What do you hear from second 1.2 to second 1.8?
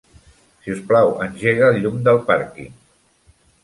engega el